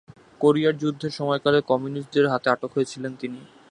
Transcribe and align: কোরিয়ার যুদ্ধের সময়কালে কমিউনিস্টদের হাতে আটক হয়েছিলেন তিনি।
কোরিয়ার 0.41 0.75
যুদ্ধের 0.81 1.13
সময়কালে 1.17 1.59
কমিউনিস্টদের 1.69 2.25
হাতে 2.33 2.47
আটক 2.49 2.71
হয়েছিলেন 2.75 3.11
তিনি। 3.21 3.39